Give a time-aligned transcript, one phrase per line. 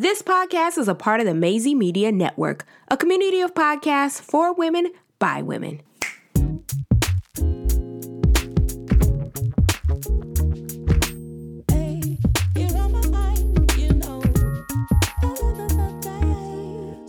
[0.00, 4.54] This podcast is a part of the Maisie Media Network, a community of podcasts for
[4.54, 5.82] women by women.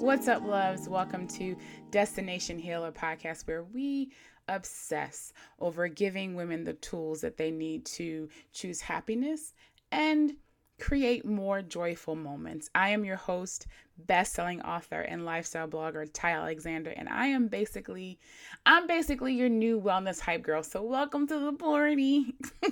[0.02, 0.90] What's up, loves?
[0.90, 1.56] Welcome to
[1.92, 4.12] Destination Healer podcast, where we
[4.50, 9.54] obsess over giving women the tools that they need to choose happiness
[9.94, 10.34] and
[10.82, 12.70] create more joyful moments.
[12.74, 13.68] I am your host,
[14.08, 18.18] best-selling author and lifestyle blogger Ty Alexander, and I am basically
[18.66, 20.64] I'm basically your new wellness hype girl.
[20.64, 22.34] So welcome to the party.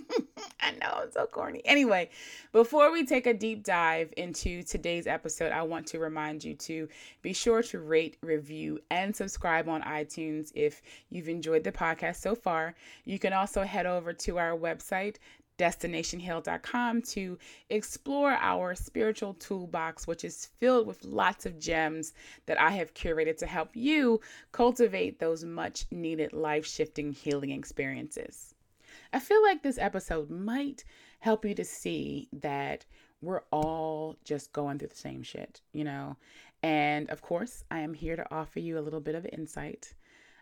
[0.59, 1.61] I know I'm so corny.
[1.65, 2.09] Anyway,
[2.51, 6.87] before we take a deep dive into today's episode, I want to remind you to
[7.21, 12.33] be sure to rate, review, and subscribe on iTunes if you've enjoyed the podcast so
[12.33, 12.73] far.
[13.05, 15.17] You can also head over to our website
[15.59, 17.37] destinationheal.com to
[17.69, 22.13] explore our spiritual toolbox, which is filled with lots of gems
[22.47, 28.55] that I have curated to help you cultivate those much needed life shifting healing experiences.
[29.11, 30.85] I feel like this episode might
[31.19, 32.85] help you to see that
[33.21, 36.15] we're all just going through the same shit, you know?
[36.63, 39.93] And of course, I am here to offer you a little bit of insight.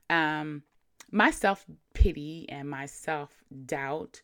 [0.10, 0.64] Um,
[1.12, 4.22] my self pity and my self doubt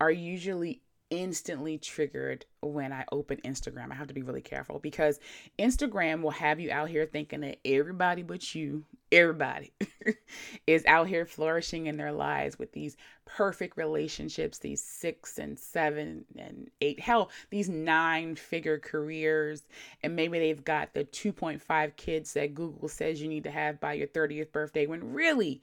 [0.00, 3.90] are usually instantly triggered when I open Instagram.
[3.90, 5.18] I have to be really careful because
[5.58, 9.72] Instagram will have you out here thinking that everybody but you, everybody,
[10.66, 16.24] is out here flourishing in their lives with these perfect relationships, these six and seven
[16.38, 19.62] and eight, hell, these nine figure careers.
[20.02, 23.94] And maybe they've got the 2.5 kids that Google says you need to have by
[23.94, 25.62] your 30th birthday when really,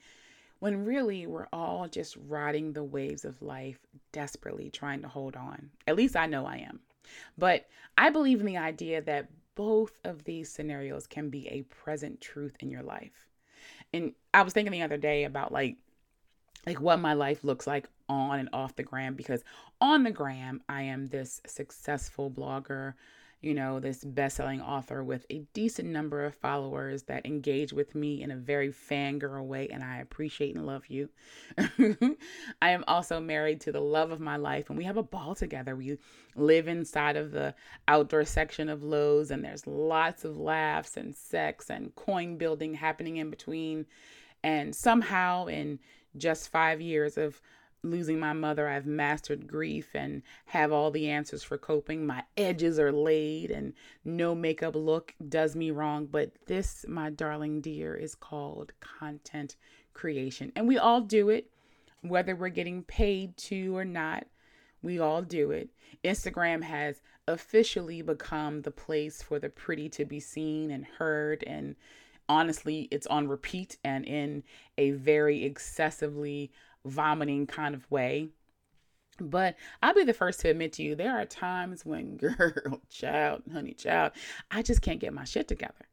[0.66, 3.78] when really we're all just riding the waves of life,
[4.10, 5.70] desperately trying to hold on.
[5.86, 6.80] At least I know I am.
[7.38, 12.20] But I believe in the idea that both of these scenarios can be a present
[12.20, 13.28] truth in your life.
[13.94, 15.76] And I was thinking the other day about like
[16.66, 19.44] like what my life looks like on and off the gram because
[19.80, 22.94] on the gram I am this successful blogger,
[23.42, 28.22] you know, this best-selling author with a decent number of followers that engage with me
[28.22, 31.10] in a very fangirl way, and I appreciate and love you.
[31.58, 35.34] I am also married to the love of my life, and we have a ball
[35.34, 35.76] together.
[35.76, 35.98] We
[36.34, 37.54] live inside of the
[37.86, 43.18] outdoor section of Lowe's, and there's lots of laughs and sex and coin building happening
[43.18, 43.86] in between.
[44.42, 45.78] And somehow, in
[46.16, 47.40] just five years of
[47.90, 52.06] losing my mother, I've mastered grief and have all the answers for coping.
[52.06, 53.72] My edges are laid and
[54.04, 56.06] no makeup look does me wrong.
[56.06, 59.56] But this, my darling dear, is called content
[59.94, 60.52] creation.
[60.54, 61.50] And we all do it,
[62.02, 64.26] whether we're getting paid to or not.
[64.82, 65.70] We all do it.
[66.04, 71.42] Instagram has officially become the place for the pretty to be seen and heard.
[71.44, 71.74] And
[72.28, 74.44] honestly, it's on repeat and in
[74.78, 76.52] a very excessively
[76.86, 78.28] vomiting kind of way.
[79.18, 83.42] But I'll be the first to admit to you, there are times when, girl, child,
[83.52, 84.12] honey, child,
[84.50, 85.88] I just can't get my shit together.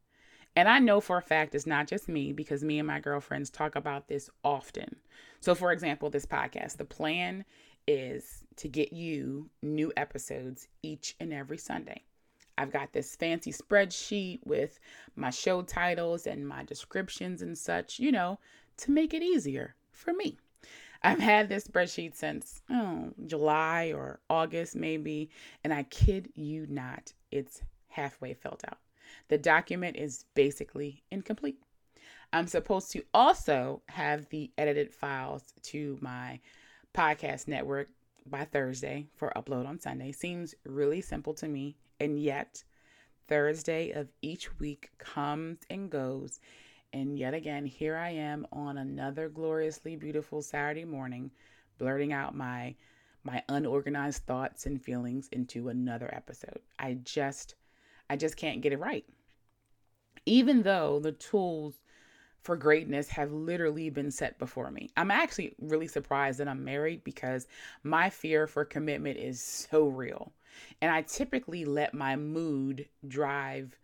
[0.56, 3.50] And I know for a fact it's not just me because me and my girlfriends
[3.50, 4.98] talk about this often.
[5.40, 7.44] So, for example, this podcast, the plan
[7.88, 12.04] is to get you new episodes each and every Sunday.
[12.58, 14.80] I've got this fancy spreadsheet with
[15.16, 18.40] my show titles and my descriptions and such, you know,
[18.78, 20.38] to make it easier for me.
[21.04, 25.30] I've had this spreadsheet since oh, July or August, maybe,
[25.64, 28.78] and I kid you not, it's halfway filled out.
[29.28, 31.58] The document is basically incomplete.
[32.32, 36.40] I'm supposed to also have the edited files to my
[36.94, 37.90] podcast network
[38.26, 40.12] by Thursday for upload on Sunday.
[40.12, 42.64] Seems really simple to me, and yet
[43.28, 46.40] Thursday of each week comes and goes,
[46.94, 51.32] and yet again, here I am on another gloriously beautiful Saturday morning,
[51.78, 52.76] blurting out my
[53.26, 56.60] my unorganized thoughts and feelings into another episode.
[56.78, 57.56] I just
[58.10, 59.06] I just can't get it right.
[60.26, 61.74] Even though the tools
[62.44, 64.90] for greatness have literally been set before me.
[64.98, 67.48] I'm actually really surprised that I'm married because
[67.84, 70.34] my fear for commitment is so real.
[70.82, 73.78] And I typically let my mood drive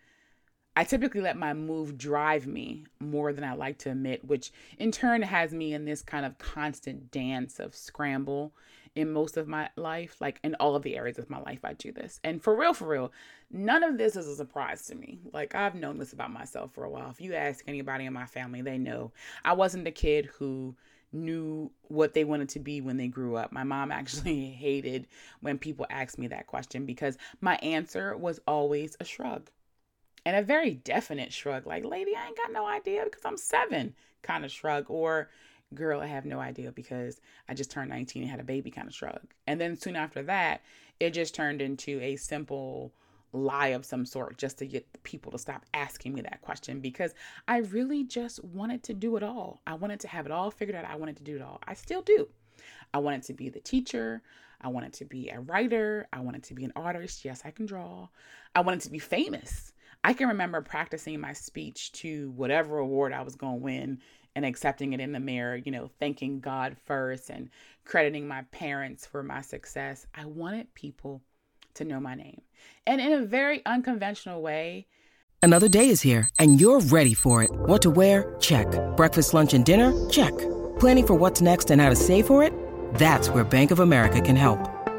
[0.79, 4.93] I typically let my move drive me more than I like to admit, which in
[4.93, 8.53] turn has me in this kind of constant dance of scramble
[8.95, 10.15] in most of my life.
[10.21, 12.21] Like in all of the areas of my life, I do this.
[12.23, 13.11] And for real, for real,
[13.51, 15.19] none of this is a surprise to me.
[15.33, 17.09] Like I've known this about myself for a while.
[17.09, 19.11] If you ask anybody in my family, they know
[19.43, 20.77] I wasn't the kid who
[21.11, 23.51] knew what they wanted to be when they grew up.
[23.51, 25.07] My mom actually hated
[25.41, 29.49] when people asked me that question because my answer was always a shrug
[30.25, 33.95] and a very definite shrug, like, lady, I ain't got no idea because I'm seven
[34.21, 35.29] kind of shrug, or
[35.73, 38.87] girl, I have no idea because I just turned 19 and had a baby kind
[38.87, 39.21] of shrug.
[39.47, 40.61] And then soon after that,
[40.99, 42.91] it just turned into a simple
[43.31, 47.13] lie of some sort just to get people to stop asking me that question because
[47.47, 49.61] I really just wanted to do it all.
[49.67, 50.85] I wanted to have it all figured out.
[50.85, 51.61] I wanted to do it all.
[51.67, 52.27] I still do.
[52.93, 54.21] I wanted to be the teacher.
[54.61, 56.07] I wanted to be a writer.
[56.11, 57.23] I wanted to be an artist.
[57.23, 58.09] Yes, I can draw.
[58.55, 59.73] I wanted to be famous.
[60.03, 63.99] I can remember practicing my speech to whatever award I was going to win
[64.35, 67.49] and accepting it in the mirror, you know, thanking God first and
[67.83, 70.05] crediting my parents for my success.
[70.15, 71.21] I wanted people
[71.73, 72.41] to know my name.
[72.87, 74.87] And in a very unconventional way,
[75.41, 77.49] Another day is here and you're ready for it.
[77.51, 78.35] What to wear?
[78.39, 78.67] Check.
[78.97, 80.09] Breakfast, lunch, and dinner?
[80.09, 80.37] Check.
[80.79, 82.53] Planning for what's next and how to save for it?
[82.95, 84.59] That's where Bank of America can help.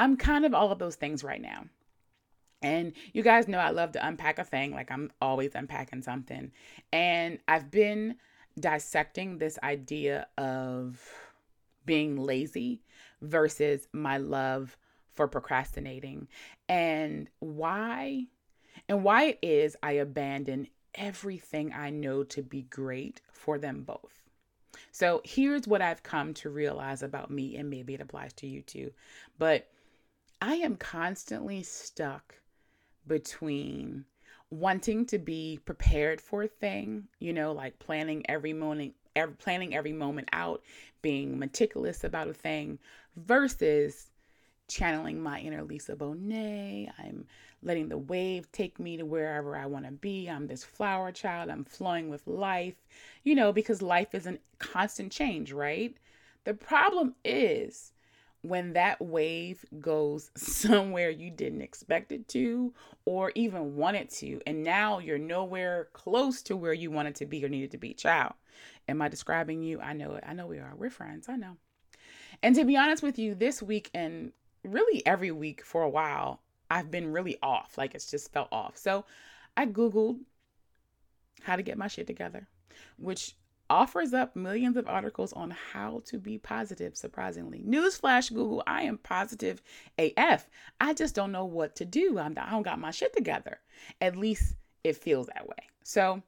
[0.00, 1.66] I'm kind of all of those things right now.
[2.62, 6.52] And you guys know I love to unpack a thing, like I'm always unpacking something.
[6.90, 8.16] And I've been
[8.58, 11.06] dissecting this idea of
[11.84, 12.80] being lazy
[13.20, 14.78] versus my love
[15.12, 16.28] for procrastinating
[16.66, 18.24] and why
[18.88, 24.22] and why it is I abandon everything I know to be great for them both.
[24.92, 28.62] So here's what I've come to realize about me, and maybe it applies to you
[28.62, 28.92] too.
[29.38, 29.68] But
[30.42, 32.34] I am constantly stuck
[33.06, 34.06] between
[34.50, 39.74] wanting to be prepared for a thing, you know, like planning every moment, every, planning
[39.74, 40.62] every moment out,
[41.02, 42.78] being meticulous about a thing,
[43.16, 44.10] versus
[44.66, 46.90] channeling my inner Lisa Bonet.
[46.98, 47.26] I'm
[47.62, 50.28] letting the wave take me to wherever I want to be.
[50.28, 51.50] I'm this flower child.
[51.50, 52.76] I'm flowing with life,
[53.24, 55.94] you know, because life is a constant change, right?
[56.44, 57.92] The problem is
[58.42, 62.72] when that wave goes somewhere you didn't expect it to
[63.04, 67.26] or even want it to, and now you're nowhere close to where you wanted to
[67.26, 68.34] be or needed to be, child.
[68.88, 69.80] Am I describing you?
[69.80, 70.24] I know it.
[70.26, 70.74] I know we are.
[70.76, 71.28] We're friends.
[71.28, 71.56] I know.
[72.42, 74.32] And to be honest with you, this week and
[74.64, 77.76] really every week for a while, I've been really off.
[77.76, 78.76] Like it's just felt off.
[78.76, 79.04] So
[79.56, 80.20] I Googled
[81.42, 82.48] how to get my shit together,
[82.98, 83.34] which
[83.70, 87.62] offers up millions of articles on how to be positive, surprisingly.
[87.66, 89.62] Newsflash, Google, I am positive
[89.96, 90.50] AF.
[90.80, 92.18] I just don't know what to do.
[92.18, 93.60] I'm, I don't got my shit together.
[94.00, 95.68] At least it feels that way.
[95.84, 96.22] So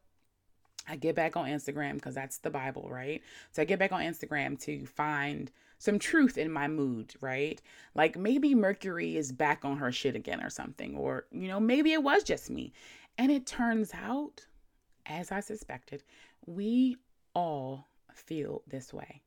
[0.88, 3.20] I get back on Instagram because that's the Bible, right?
[3.50, 7.60] So I get back on Instagram to find some truth in my mood, right?
[7.94, 11.92] Like maybe Mercury is back on her shit again or something, or, you know, maybe
[11.92, 12.72] it was just me.
[13.18, 14.46] And it turns out,
[15.06, 16.04] as I suspected,
[16.46, 16.96] we
[17.34, 19.22] all feel this way.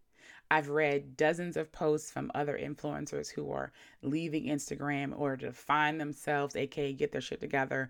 [0.51, 3.71] I've read dozens of posts from other influencers who are
[4.03, 7.89] leaving Instagram or to find themselves, aka get their shit together,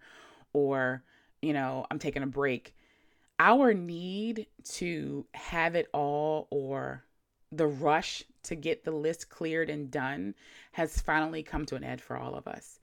[0.54, 1.04] or,
[1.42, 2.76] you know, I'm taking a break.
[3.40, 7.04] Our need to have it all or
[7.52, 10.36] the rush to get the list cleared and done
[10.72, 12.80] has finally come to an end for all of us.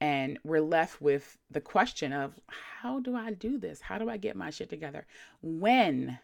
[0.00, 3.80] And we're left with the question of how do I do this?
[3.80, 5.06] How do I get my shit together?
[5.42, 6.18] When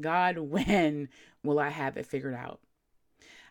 [0.00, 1.08] God, when
[1.42, 2.60] will I have it figured out?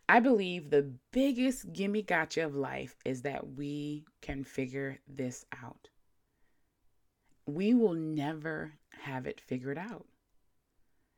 [0.09, 5.89] I believe the biggest gimme gotcha of life is that we can figure this out.
[7.45, 8.73] We will never
[9.03, 10.05] have it figured out.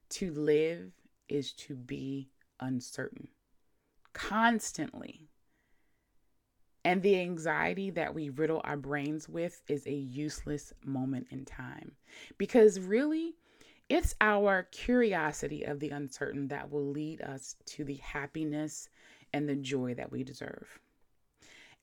[0.09, 0.91] To live
[1.27, 2.29] is to be
[2.59, 3.29] uncertain
[4.13, 5.27] constantly.
[6.83, 11.93] And the anxiety that we riddle our brains with is a useless moment in time.
[12.37, 13.35] Because really,
[13.89, 18.89] it's our curiosity of the uncertain that will lead us to the happiness
[19.33, 20.79] and the joy that we deserve.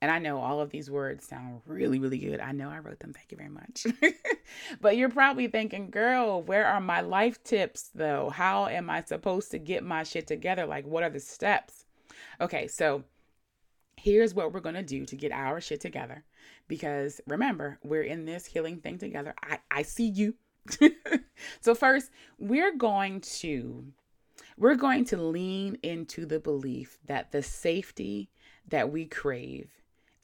[0.01, 2.41] And I know all of these words sound really, really good.
[2.41, 3.13] I know I wrote them.
[3.13, 3.87] Thank you very much.
[4.81, 8.31] but you're probably thinking, girl, where are my life tips though?
[8.31, 10.67] How am I supposed to get my shit together?
[10.67, 11.85] Like, what are the steps?
[12.41, 13.05] Okay, so
[13.97, 16.25] here's what we're going to do to get our shit together.
[16.67, 19.35] Because remember, we're in this healing thing together.
[19.41, 20.35] I, I see you.
[21.61, 23.85] so first, we're going to
[24.57, 28.31] we're going to lean into the belief that the safety
[28.69, 29.71] that we crave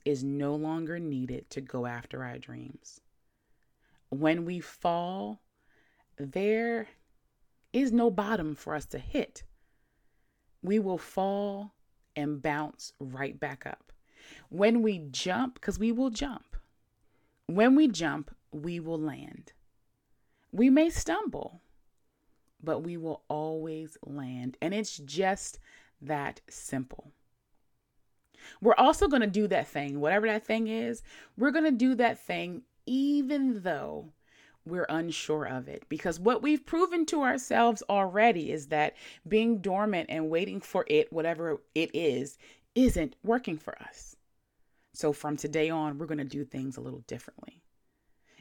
[0.04, 3.00] is no longer needed to go after our dreams.
[4.10, 5.40] When we fall,
[6.16, 6.88] there
[7.72, 9.42] is no bottom for us to hit.
[10.62, 11.74] We will fall
[12.16, 13.92] and bounce right back up.
[14.50, 16.56] When we jump, because we will jump,
[17.46, 19.52] when we jump, we will land.
[20.52, 21.60] We may stumble,
[22.62, 24.56] but we will always land.
[24.60, 25.58] And it's just
[26.00, 27.12] that simple.
[28.60, 31.02] We're also going to do that thing, whatever that thing is,
[31.36, 34.12] we're going to do that thing even though
[34.64, 35.84] we're unsure of it.
[35.88, 41.12] Because what we've proven to ourselves already is that being dormant and waiting for it,
[41.12, 42.38] whatever it is,
[42.74, 44.16] isn't working for us.
[44.94, 47.62] So from today on, we're going to do things a little differently.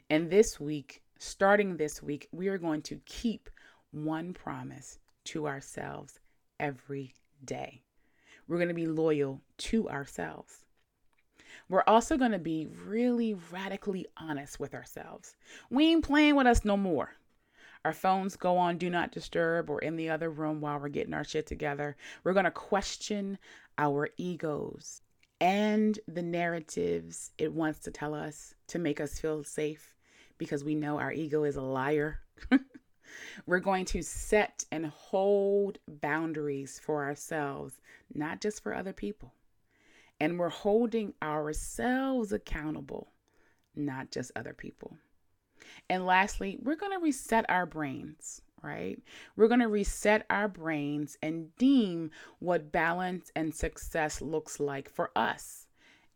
[0.10, 3.50] And this week, starting this week, we are going to keep
[3.92, 6.20] one promise to ourselves
[6.60, 7.84] every day.
[8.48, 10.64] We're going to be loyal to ourselves.
[11.70, 15.36] We're also going to be really radically honest with ourselves.
[15.70, 17.16] We ain't playing with us no more.
[17.84, 21.14] Our phones go on do not disturb or in the other room while we're getting
[21.14, 21.96] our shit together.
[22.24, 23.38] We're going to question
[23.78, 25.02] our egos
[25.40, 29.94] and the narratives it wants to tell us to make us feel safe
[30.38, 32.20] because we know our ego is a liar.
[33.46, 37.80] We're going to set and hold boundaries for ourselves,
[38.14, 39.34] not just for other people.
[40.20, 43.12] And we're holding ourselves accountable,
[43.76, 44.98] not just other people.
[45.90, 49.00] And lastly, we're going to reset our brains, right?
[49.36, 55.12] We're going to reset our brains and deem what balance and success looks like for
[55.16, 55.68] us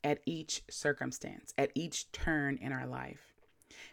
[0.03, 3.30] at each circumstance, at each turn in our life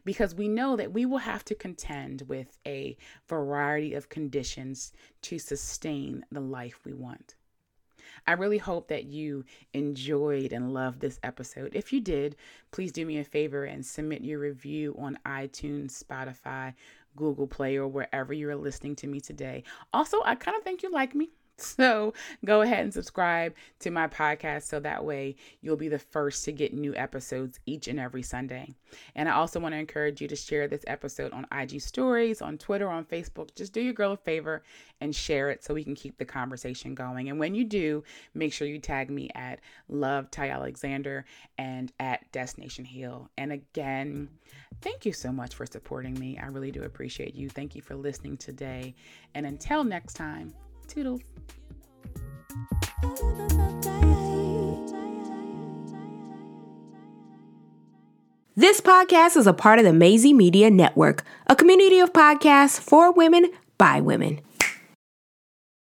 [0.08, 2.96] because we know that we will have to contend with a
[3.28, 7.34] variety of conditions to sustain the life we want.
[8.26, 11.74] I really hope that you enjoyed and loved this episode.
[11.74, 12.36] If you did,
[12.70, 16.72] please do me a favor and submit your review on iTunes, Spotify,
[17.14, 19.62] Google Play, or wherever you're listening to me today.
[19.92, 21.28] Also, I kind of think you like me.
[21.78, 26.44] So go ahead and subscribe to my podcast so that way you'll be the first
[26.44, 28.74] to get new episodes each and every Sunday.
[29.16, 32.58] And I also want to encourage you to share this episode on IG stories, on
[32.58, 33.54] Twitter, on Facebook.
[33.56, 34.62] Just do your girl a favor
[35.00, 37.28] and share it so we can keep the conversation going.
[37.28, 41.24] And when you do, make sure you tag me at Love Ty Alexander
[41.58, 43.30] and at Destination Heal.
[43.36, 44.28] And again,
[44.80, 46.38] thank you so much for supporting me.
[46.38, 47.48] I really do appreciate you.
[47.48, 48.94] Thank you for listening today.
[49.34, 50.54] And until next time,
[50.88, 51.20] Toodles.
[58.56, 63.12] This podcast is a part of the Maisie Media Network, a community of podcasts for
[63.12, 64.40] women by women.